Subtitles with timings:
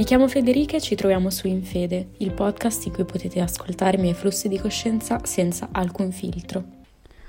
[0.00, 4.00] Mi chiamo Federica e ci troviamo su Infede, il podcast in cui potete ascoltare i
[4.00, 6.64] miei flussi di coscienza senza alcun filtro.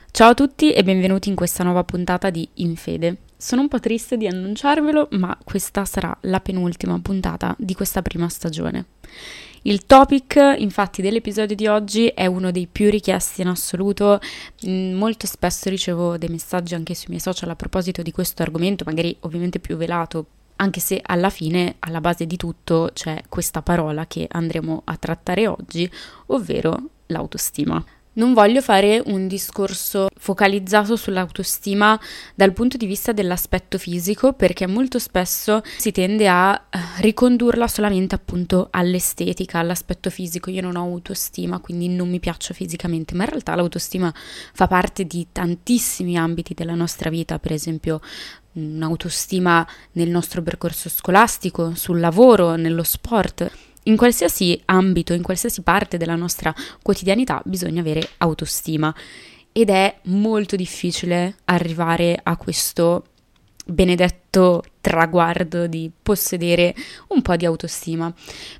[0.09, 3.17] Ciao a tutti e benvenuti in questa nuova puntata di Infede.
[3.35, 8.29] Sono un po' triste di annunciarvelo, ma questa sarà la penultima puntata di questa prima
[8.29, 8.85] stagione.
[9.63, 14.21] Il topic infatti dell'episodio di oggi è uno dei più richiesti in assoluto,
[14.65, 18.85] mm, molto spesso ricevo dei messaggi anche sui miei social a proposito di questo argomento,
[18.85, 20.25] magari ovviamente più velato
[20.61, 25.47] anche se alla fine, alla base di tutto, c'è questa parola che andremo a trattare
[25.47, 25.89] oggi,
[26.27, 27.83] ovvero l'autostima.
[28.13, 31.97] Non voglio fare un discorso focalizzato sull'autostima
[32.35, 38.13] dal punto di vista dell'aspetto fisico perché molto spesso si tende a eh, ricondurla solamente
[38.13, 40.49] appunto all'estetica, all'aspetto fisico.
[40.49, 44.13] Io non ho autostima, quindi non mi piaccio fisicamente, ma in realtà l'autostima
[44.53, 48.01] fa parte di tantissimi ambiti della nostra vita, per esempio
[48.53, 53.49] un'autostima nel nostro percorso scolastico, sul lavoro, nello sport.
[53.83, 58.93] In qualsiasi ambito, in qualsiasi parte della nostra quotidianità bisogna avere autostima.
[59.51, 63.05] Ed è molto difficile arrivare a questo
[63.65, 66.73] benedetto traguardo di possedere
[67.07, 68.13] un po' di autostima,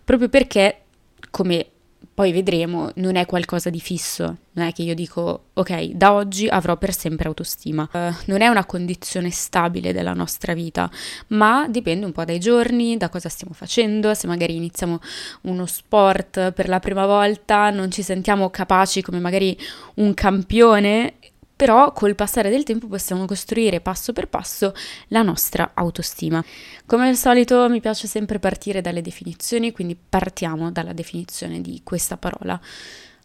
[0.04, 0.82] proprio perché,
[1.30, 1.68] come
[2.14, 6.48] poi vedremo, non è qualcosa di fisso, non è che io dico ok, da oggi
[6.48, 7.88] avrò per sempre autostima.
[7.92, 10.90] Uh, non è una condizione stabile della nostra vita,
[11.28, 15.00] ma dipende un po' dai giorni, da cosa stiamo facendo, se magari iniziamo
[15.44, 19.58] uno sport per la prima volta, non ci sentiamo capaci come magari
[19.96, 21.16] un campione
[21.62, 24.74] però col passare del tempo possiamo costruire passo per passo
[25.10, 26.44] la nostra autostima.
[26.88, 32.18] Come al solito mi piace sempre partire dalle definizioni, quindi partiamo dalla definizione di questa
[32.18, 32.60] parola.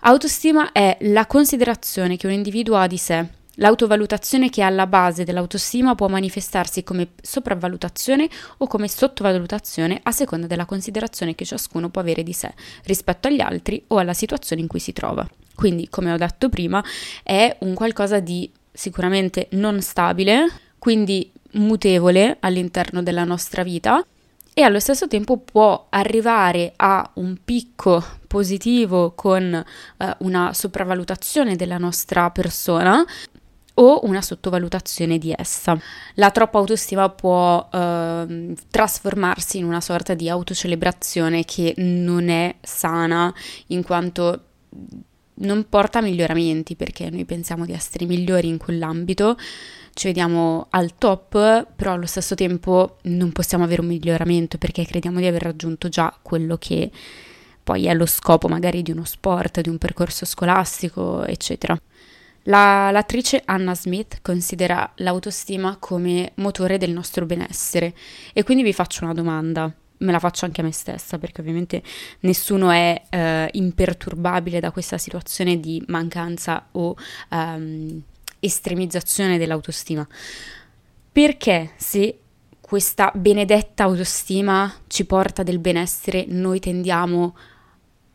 [0.00, 3.26] Autostima è la considerazione che un individuo ha di sé,
[3.58, 8.28] L'autovalutazione che è alla base dell'autostima può manifestarsi come sopravvalutazione
[8.58, 12.52] o come sottovalutazione a seconda della considerazione che ciascuno può avere di sé
[12.84, 15.26] rispetto agli altri o alla situazione in cui si trova.
[15.56, 16.84] Quindi, come ho detto prima,
[17.24, 20.46] è un qualcosa di sicuramente non stabile,
[20.78, 24.04] quindi mutevole all'interno della nostra vita
[24.52, 31.78] e allo stesso tempo può arrivare a un picco positivo con eh, una sopravvalutazione della
[31.78, 33.04] nostra persona
[33.78, 35.78] o una sottovalutazione di essa.
[36.14, 43.32] La troppa autostima può eh, trasformarsi in una sorta di autocelebrazione che non è sana
[43.68, 44.40] in quanto
[45.36, 49.36] non porta a miglioramenti perché noi pensiamo di essere migliori in quell'ambito,
[49.94, 55.18] ci vediamo al top, però allo stesso tempo non possiamo avere un miglioramento perché crediamo
[55.18, 56.90] di aver raggiunto già quello che
[57.62, 61.76] poi è lo scopo magari di uno sport, di un percorso scolastico, eccetera.
[62.44, 67.92] La, l'attrice Anna Smith considera l'autostima come motore del nostro benessere
[68.32, 71.82] e quindi vi faccio una domanda me la faccio anche a me stessa perché ovviamente
[72.20, 76.94] nessuno è eh, imperturbabile da questa situazione di mancanza o
[77.30, 78.02] ehm,
[78.40, 80.06] estremizzazione dell'autostima.
[81.12, 82.18] Perché se
[82.60, 87.36] questa benedetta autostima ci porta del benessere, noi tendiamo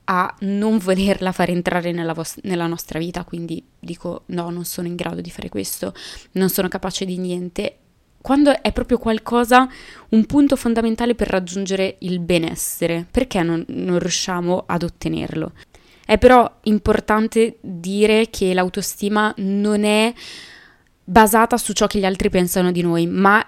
[0.05, 4.87] a non volerla far entrare nella, vos- nella, nostra vita, quindi dico no, non sono
[4.87, 5.93] in grado di fare questo,
[6.33, 7.77] non sono capace di niente
[8.21, 9.67] quando è proprio qualcosa,
[10.09, 15.51] un punto fondamentale per raggiungere il benessere, perché non, non riusciamo ad ottenerlo?
[16.05, 20.13] È però importante dire che l'autostima non è
[21.03, 23.45] basata su ciò che gli altri pensano di noi, ma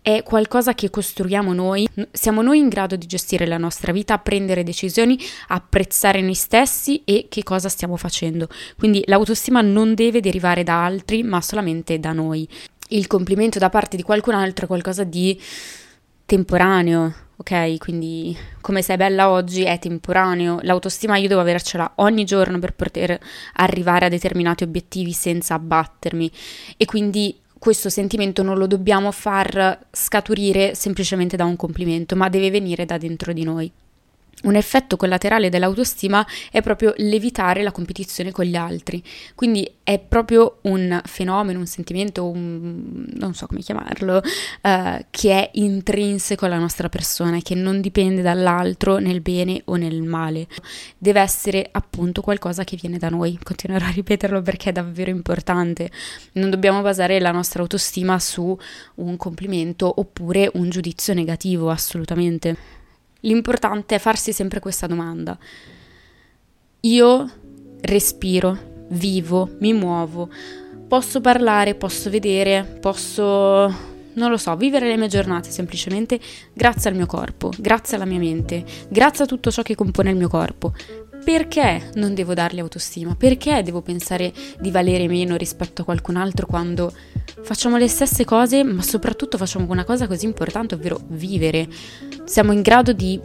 [0.00, 1.86] è qualcosa che costruiamo noi.
[2.10, 5.18] Siamo noi in grado di gestire la nostra vita, prendere decisioni,
[5.48, 8.48] apprezzare noi stessi e che cosa stiamo facendo.
[8.78, 12.48] Quindi l'autostima non deve derivare da altri, ma solamente da noi
[12.88, 15.40] il complimento da parte di qualcun altro è qualcosa di
[16.24, 17.78] temporaneo, ok?
[17.78, 20.58] Quindi come sei bella oggi è temporaneo.
[20.62, 23.18] L'autostima io devo avercela ogni giorno per poter
[23.54, 26.30] arrivare a determinati obiettivi senza abbattermi
[26.76, 32.50] e quindi questo sentimento non lo dobbiamo far scaturire semplicemente da un complimento, ma deve
[32.50, 33.72] venire da dentro di noi.
[34.42, 39.02] Un effetto collaterale dell'autostima è proprio l'evitare la competizione con gli altri,
[39.34, 45.50] quindi è proprio un fenomeno, un sentimento, un, non so come chiamarlo, uh, che è
[45.54, 50.46] intrinseco alla nostra persona che non dipende dall'altro nel bene o nel male.
[50.96, 55.90] Deve essere appunto qualcosa che viene da noi, continuerò a ripeterlo perché è davvero importante.
[56.32, 58.56] Non dobbiamo basare la nostra autostima su
[58.96, 62.76] un complimento oppure un giudizio negativo, assolutamente.
[63.20, 65.36] L'importante è farsi sempre questa domanda.
[66.80, 67.30] Io
[67.80, 70.28] respiro, vivo, mi muovo,
[70.86, 76.18] posso parlare, posso vedere, posso non lo so, vivere le mie giornate semplicemente
[76.52, 80.16] grazie al mio corpo, grazie alla mia mente, grazie a tutto ciò che compone il
[80.16, 80.72] mio corpo.
[81.28, 83.14] Perché non devo dargli autostima?
[83.14, 86.90] Perché devo pensare di valere meno rispetto a qualcun altro quando
[87.42, 91.68] facciamo le stesse cose, ma soprattutto facciamo una cosa così importante, ovvero vivere?
[92.24, 93.20] Siamo in grado di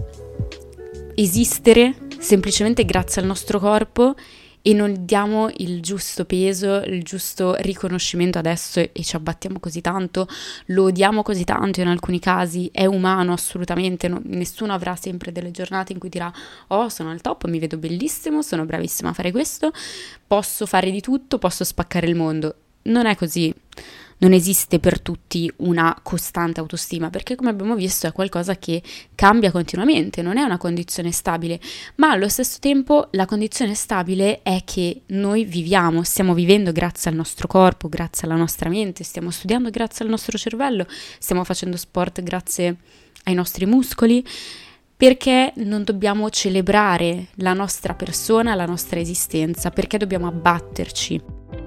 [1.16, 4.16] esistere semplicemente grazie al nostro corpo
[4.66, 10.26] e non diamo il giusto peso, il giusto riconoscimento adesso e ci abbattiamo così tanto,
[10.68, 15.52] lo odiamo così tanto in alcuni casi, è umano assolutamente, no, nessuno avrà sempre delle
[15.52, 16.32] giornate in cui dirà
[16.68, 19.72] oh sono al top, mi vedo bellissimo, sono bravissima a fare questo,
[20.26, 22.56] posso fare di tutto, posso spaccare il mondo.
[22.84, 23.54] Non è così
[24.18, 28.82] non esiste per tutti una costante autostima, perché come abbiamo visto è qualcosa che
[29.16, 31.60] cambia continuamente, non è una condizione stabile,
[31.96, 37.16] ma allo stesso tempo la condizione stabile è che noi viviamo, stiamo vivendo grazie al
[37.16, 40.86] nostro corpo, grazie alla nostra mente, stiamo studiando grazie al nostro cervello,
[41.20, 42.78] stiamo facendo sport grazie
[43.26, 44.26] ai nostri muscoli
[44.96, 51.63] perché non dobbiamo celebrare la nostra persona, la nostra esistenza, perché dobbiamo abbatterci.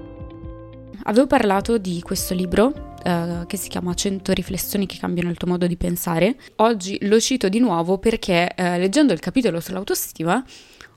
[1.07, 5.47] Avevo parlato di questo libro Uh, che si chiama 100 riflessioni che cambiano il tuo
[5.47, 6.35] modo di pensare.
[6.57, 10.43] Oggi lo cito di nuovo perché uh, leggendo il capitolo sull'autostima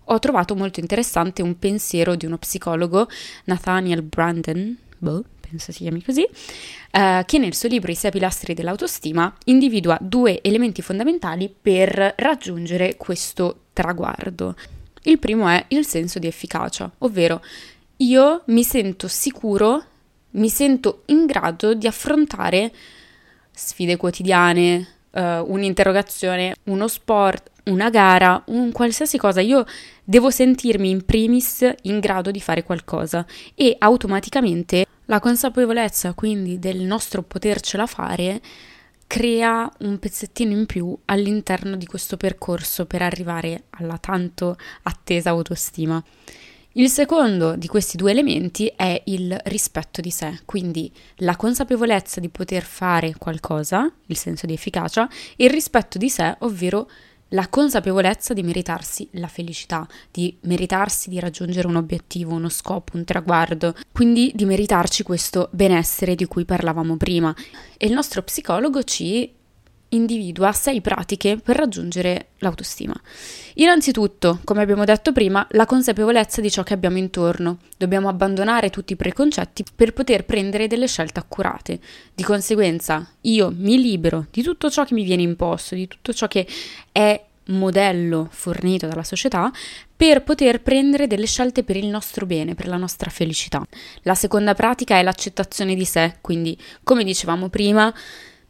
[0.04, 3.06] ho trovato molto interessante un pensiero di uno psicologo,
[3.44, 8.54] Nathaniel Brandon, boh, penso si chiami così, uh, che nel suo libro I sei pilastri
[8.54, 14.56] dell'autostima individua due elementi fondamentali per raggiungere questo traguardo.
[15.04, 17.40] Il primo è il senso di efficacia, ovvero
[17.98, 19.84] io mi sento sicuro
[20.32, 22.72] mi sento in grado di affrontare
[23.52, 29.40] sfide quotidiane, uh, un'interrogazione, uno sport, una gara, un qualsiasi cosa.
[29.40, 29.64] Io
[30.04, 36.80] devo sentirmi in primis in grado di fare qualcosa e automaticamente la consapevolezza quindi del
[36.80, 38.40] nostro potercela fare
[39.06, 46.00] crea un pezzettino in più all'interno di questo percorso per arrivare alla tanto attesa autostima.
[46.74, 52.28] Il secondo di questi due elementi è il rispetto di sé, quindi la consapevolezza di
[52.28, 56.88] poter fare qualcosa, il senso di efficacia, e il rispetto di sé, ovvero
[57.30, 63.02] la consapevolezza di meritarsi la felicità, di meritarsi di raggiungere un obiettivo, uno scopo, un
[63.02, 67.34] traguardo, quindi di meritarci questo benessere di cui parlavamo prima.
[67.76, 69.38] E il nostro psicologo ci
[69.90, 72.94] individua sei pratiche per raggiungere l'autostima.
[73.54, 77.58] Innanzitutto, come abbiamo detto prima, la consapevolezza di ciò che abbiamo intorno.
[77.76, 81.78] Dobbiamo abbandonare tutti i preconcetti per poter prendere delle scelte accurate.
[82.14, 86.26] Di conseguenza, io mi libero di tutto ciò che mi viene imposto, di tutto ciò
[86.28, 86.46] che
[86.92, 89.50] è modello fornito dalla società
[89.96, 93.62] per poter prendere delle scelte per il nostro bene, per la nostra felicità.
[94.02, 97.92] La seconda pratica è l'accettazione di sé, quindi come dicevamo prima,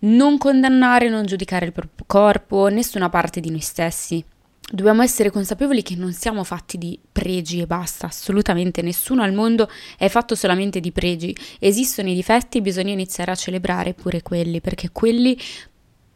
[0.00, 4.24] non condannare, non giudicare il proprio corpo, nessuna parte di noi stessi.
[4.72, 9.68] Dobbiamo essere consapevoli che non siamo fatti di pregi e basta, assolutamente nessuno al mondo
[9.98, 11.36] è fatto solamente di pregi.
[11.58, 15.36] Esistono i difetti e bisogna iniziare a celebrare pure quelli, perché quelli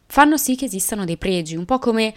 [0.07, 2.13] fanno sì che esistano dei pregi, un po' come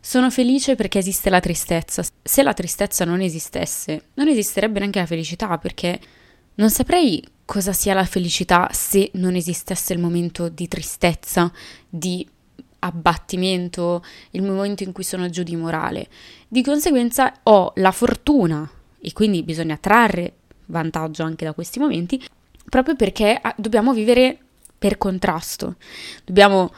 [0.00, 2.04] sono felice perché esiste la tristezza.
[2.22, 6.00] Se la tristezza non esistesse, non esisterebbe neanche la felicità, perché
[6.54, 11.50] non saprei cosa sia la felicità se non esistesse il momento di tristezza,
[11.88, 12.28] di
[12.80, 16.08] abbattimento, il momento in cui sono giù di morale.
[16.46, 18.68] Di conseguenza ho la fortuna
[19.00, 20.34] e quindi bisogna trarre
[20.66, 22.22] vantaggio anche da questi momenti,
[22.68, 24.36] proprio perché ah, dobbiamo vivere
[24.76, 25.76] per contrasto,
[26.24, 26.72] dobbiamo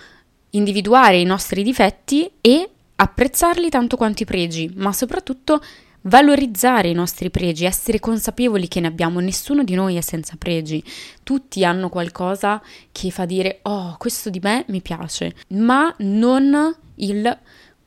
[0.51, 5.63] individuare i nostri difetti e apprezzarli tanto quanto i pregi, ma soprattutto
[6.09, 10.83] valorizzare i nostri pregi, essere consapevoli che ne abbiamo, nessuno di noi è senza pregi,
[11.23, 12.61] tutti hanno qualcosa
[12.91, 17.39] che fa dire oh questo di me mi piace, ma non il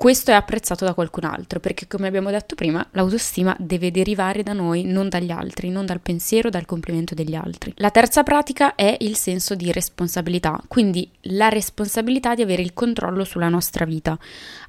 [0.01, 4.51] questo è apprezzato da qualcun altro, perché come abbiamo detto prima, l'autostima deve derivare da
[4.51, 7.71] noi, non dagli altri, non dal pensiero, dal complimento degli altri.
[7.75, 13.23] La terza pratica è il senso di responsabilità, quindi la responsabilità di avere il controllo
[13.23, 14.17] sulla nostra vita.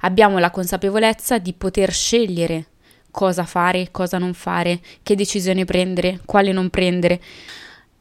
[0.01, 2.67] Abbiamo la consapevolezza di poter scegliere
[3.13, 7.21] cosa fare, cosa non fare, che decisione prendere, quale non prendere.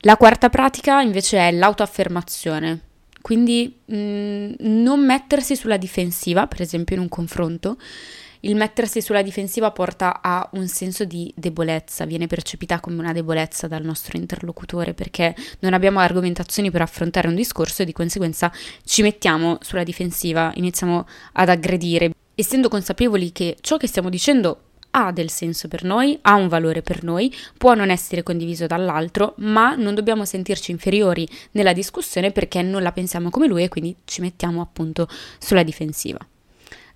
[0.01, 2.81] La quarta pratica invece è l'autoaffermazione,
[3.21, 7.77] quindi mh, mm, non mettersi sulla difensiva, per esempio in un confronto.
[8.41, 13.69] Il mettersi sulla difensiva porta a un senso di debolezza, viene percepita come una debolezza
[13.69, 18.51] dal nostro interlocutore perché non abbiamo argomentazioni per affrontare un discorso e di conseguenza
[18.83, 25.13] ci mettiamo sulla difensiva, iniziamo ad aggredire, essendo consapevoli che ciò che stiamo dicendo ha
[25.13, 29.75] del senso per noi, ha un valore per noi, può non essere condiviso dall'altro, ma
[29.75, 34.21] non dobbiamo sentirci inferiori nella discussione perché non la pensiamo come lui e quindi ci
[34.21, 35.09] mettiamo appunto
[35.39, 36.19] sulla difensiva.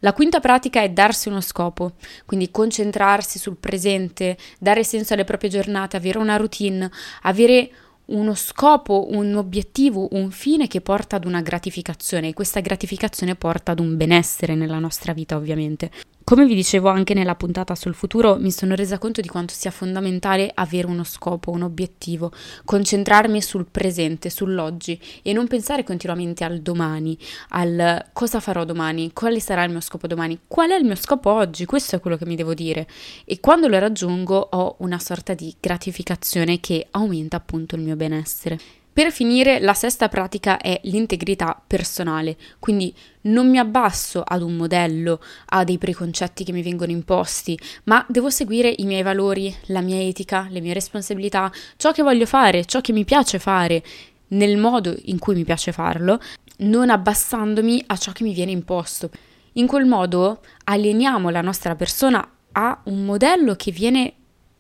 [0.00, 1.92] La quinta pratica è darsi uno scopo,
[2.26, 6.90] quindi concentrarsi sul presente, dare senso alle proprie giornate, avere una routine,
[7.22, 7.70] avere
[8.06, 13.72] uno scopo, un obiettivo, un fine che porta ad una gratificazione e questa gratificazione porta
[13.72, 15.90] ad un benessere nella nostra vita ovviamente.
[16.28, 19.70] Come vi dicevo anche nella puntata sul futuro, mi sono resa conto di quanto sia
[19.70, 22.32] fondamentale avere uno scopo, un obiettivo,
[22.64, 27.16] concentrarmi sul presente, sull'oggi e non pensare continuamente al domani,
[27.50, 31.30] al cosa farò domani, quale sarà il mio scopo domani, qual è il mio scopo
[31.30, 32.88] oggi, questo è quello che mi devo dire
[33.24, 38.85] e quando lo raggiungo ho una sorta di gratificazione che aumenta appunto il mio benessere.
[38.96, 45.20] Per finire, la sesta pratica è l'integrità personale, quindi non mi abbasso ad un modello,
[45.48, 50.00] a dei preconcetti che mi vengono imposti, ma devo seguire i miei valori, la mia
[50.00, 53.84] etica, le mie responsabilità, ciò che voglio fare, ciò che mi piace fare,
[54.28, 56.18] nel modo in cui mi piace farlo,
[56.60, 59.10] non abbassandomi a ciò che mi viene imposto.
[59.52, 64.14] In quel modo alieniamo la nostra persona a un modello che viene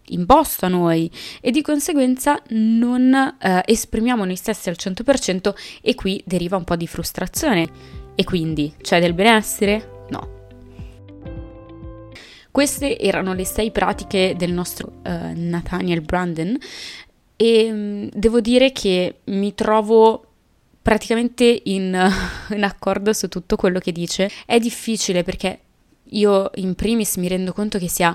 [0.08, 1.10] imposto a noi
[1.40, 6.76] e di conseguenza non eh, esprimiamo noi stessi al 100% e qui deriva un po'
[6.76, 7.68] di frustrazione.
[8.14, 10.06] E quindi c'è del benessere?
[10.10, 10.34] No.
[12.50, 16.56] Queste erano le sei pratiche del nostro uh, Nathaniel Brandon
[17.36, 20.24] e um, devo dire che mi trovo
[20.80, 21.92] praticamente in,
[22.50, 24.30] in accordo su tutto quello che dice.
[24.46, 25.58] È difficile perché
[26.10, 28.14] io in primis mi rendo conto che sia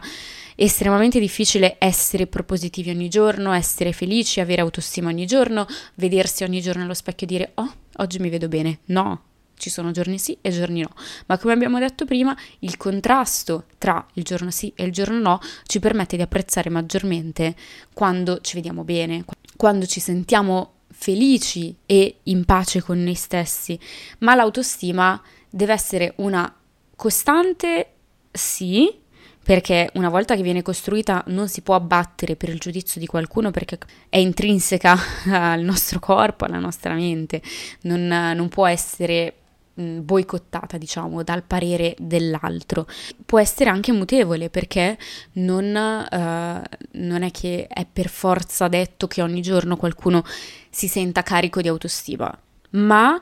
[0.63, 5.65] estremamente difficile essere propositivi ogni giorno, essere felici, avere autostima ogni giorno,
[5.95, 8.79] vedersi ogni giorno allo specchio e dire oh, oggi mi vedo bene.
[8.85, 9.23] No,
[9.55, 10.89] ci sono giorni sì e giorni no,
[11.25, 15.39] ma come abbiamo detto prima, il contrasto tra il giorno sì e il giorno no
[15.65, 17.55] ci permette di apprezzare maggiormente
[17.93, 19.25] quando ci vediamo bene,
[19.57, 23.79] quando ci sentiamo felici e in pace con noi stessi,
[24.19, 26.53] ma l'autostima deve essere una
[26.95, 27.93] costante
[28.31, 29.00] sì,
[29.43, 33.51] perché una volta che viene costruita non si può abbattere per il giudizio di qualcuno
[33.51, 34.97] perché è intrinseca
[35.31, 37.41] al nostro corpo, alla nostra mente,
[37.81, 39.35] non, non può essere
[39.73, 42.85] boicottata, diciamo, dal parere dell'altro.
[43.25, 44.97] Può essere anche mutevole perché
[45.33, 50.23] non, uh, non, è che è per forza detto che ogni giorno qualcuno
[50.69, 52.37] si senta carico di autostima,
[52.71, 53.19] ma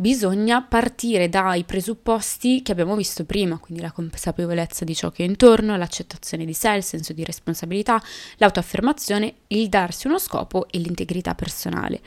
[0.00, 5.26] bisogna partire dai presupposti che abbiamo visto prima, quindi la consapevolezza di ciò che è
[5.26, 8.00] intorno, l'accettazione di sé, il senso di responsabilità,
[8.36, 12.00] l'autoaffermazione, il darsi uno scopo e l'integrità personale.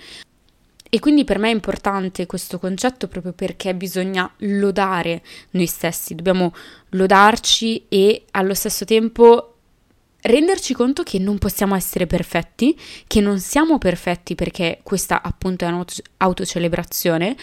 [0.90, 5.22] E quindi per me è importante questo concetto proprio perché bisogna lodare
[5.52, 6.54] noi stessi, dobbiamo
[6.92, 9.51] lodarci e allo stesso tempo
[10.22, 15.68] renderci conto che non possiamo essere perfetti, che non siamo perfetti perché questa appunto è
[15.68, 17.36] un'autocelebrazione,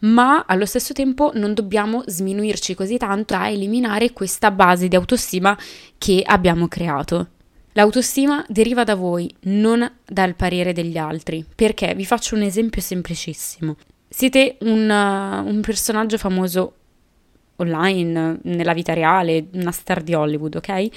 [0.00, 5.56] ma allo stesso tempo non dobbiamo sminuirci così tanto da eliminare questa base di autostima
[5.98, 7.28] che abbiamo creato.
[7.72, 13.76] L'autostima deriva da voi, non dal parere degli altri, perché vi faccio un esempio semplicissimo.
[14.08, 16.74] Siete un, uh, un personaggio famoso
[17.56, 20.88] online, nella vita reale, una star di Hollywood, ok?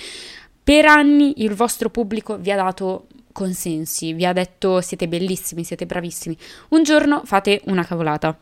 [0.70, 5.88] Per anni il vostro pubblico vi ha dato consensi, vi ha detto siete bellissimi, siete
[5.88, 6.38] bravissimi.
[6.70, 8.38] Un giorno fate una cavolata.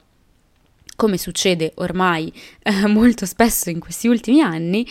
[0.98, 2.30] Come succede ormai
[2.64, 4.86] eh, molto spesso in questi ultimi anni,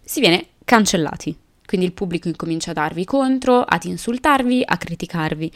[0.00, 1.36] si viene cancellati.
[1.64, 5.52] Quindi il pubblico incomincia a darvi contro, ad insultarvi, a criticarvi.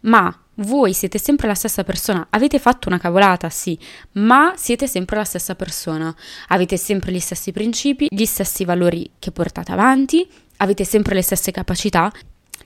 [0.00, 3.78] Ma voi siete sempre la stessa persona, avete fatto una cavolata, sì,
[4.12, 6.14] ma siete sempre la stessa persona,
[6.48, 10.26] avete sempre gli stessi principi, gli stessi valori che portate avanti,
[10.58, 12.12] avete sempre le stesse capacità.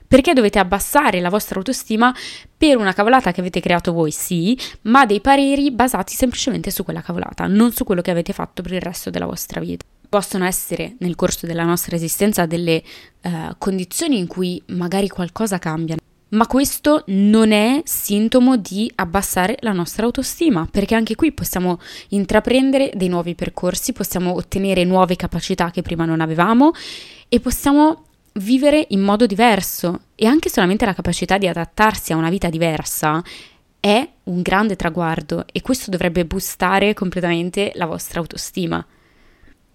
[0.07, 2.15] Perché dovete abbassare la vostra autostima
[2.57, 7.01] per una cavolata che avete creato voi, sì, ma dei pareri basati semplicemente su quella
[7.01, 10.97] cavolata, non su quello che avete fatto per il resto della vostra vita possono essere
[10.99, 12.83] nel corso della nostra esistenza delle
[13.23, 15.97] uh, condizioni in cui magari qualcosa cambia
[16.35, 22.91] ma questo non è sintomo di abbassare la nostra autostima, perché anche qui possiamo intraprendere
[22.95, 26.73] dei nuovi percorsi, possiamo ottenere nuove capacità che prima non avevamo
[27.29, 32.31] e possiamo vivere in modo diverso e anche solamente la capacità di adattarsi a una
[32.31, 33.23] vita diversa
[33.79, 38.85] è un grande traguardo e questo dovrebbe boostare completamente la vostra autostima.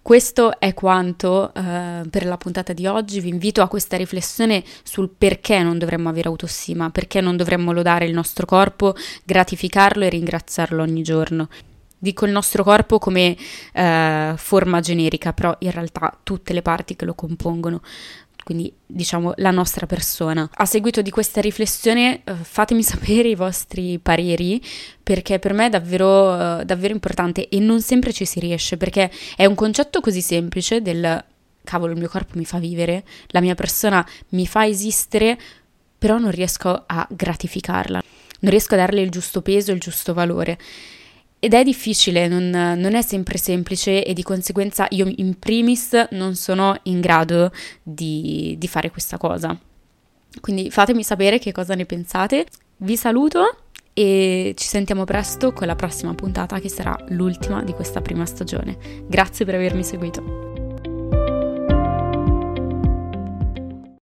[0.01, 3.19] Questo è quanto eh, per la puntata di oggi.
[3.19, 8.05] Vi invito a questa riflessione sul perché non dovremmo avere autostima, perché non dovremmo lodare
[8.05, 11.49] il nostro corpo, gratificarlo e ringraziarlo ogni giorno.
[12.01, 13.35] dico il nostro corpo come
[13.73, 17.81] eh, forma generica, però in realtà tutte le parti che lo compongono
[18.43, 20.49] quindi diciamo la nostra persona.
[20.51, 24.61] A seguito di questa riflessione eh, fatemi sapere i vostri pareri
[25.01, 29.11] perché per me è davvero, eh, davvero importante e non sempre ci si riesce perché
[29.35, 31.23] è un concetto così semplice del
[31.63, 35.37] cavolo il mio corpo mi fa vivere, la mia persona mi fa esistere,
[35.99, 38.01] però non riesco a gratificarla,
[38.39, 40.57] non riesco a darle il giusto peso, il giusto valore.
[41.41, 46.35] Ed è difficile, non, non, è sempre semplice e di conseguenza io in primis non
[46.35, 49.57] sono in grado di, di fare questa cosa.
[50.41, 52.45] Quindi fatemi sapere che cosa ne pensate.
[52.77, 53.55] Vi saluto
[53.93, 58.77] e ci sentiamo presto con la prossima puntata che sarà l'ultima di questa prima stagione.
[59.07, 60.48] Grazie per avermi seguito.